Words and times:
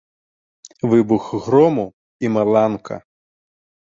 Выбух 0.93 1.25
грому 1.47 1.85
і 2.25 2.33
маланка. 2.39 3.01